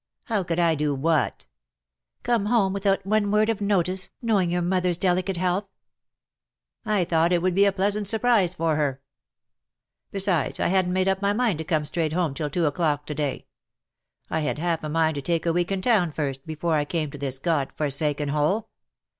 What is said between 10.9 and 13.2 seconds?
made up my mind to come straight home till two o'clock to